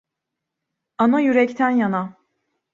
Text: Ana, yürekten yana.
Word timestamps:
Ana, 0.97 1.19
yürekten 1.19 1.69
yana. 1.69 2.13